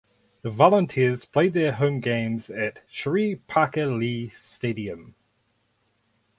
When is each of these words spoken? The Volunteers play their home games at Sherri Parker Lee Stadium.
The 0.41 0.49
Volunteers 0.49 1.25
play 1.25 1.47
their 1.49 1.73
home 1.73 1.99
games 1.99 2.49
at 2.49 2.79
Sherri 2.89 3.35
Parker 3.45 3.85
Lee 3.85 4.29
Stadium. 4.29 5.13